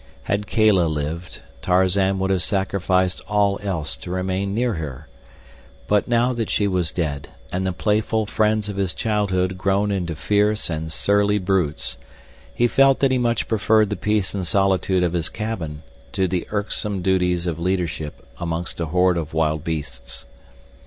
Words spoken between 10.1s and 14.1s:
fierce and surly brutes he felt that he much preferred the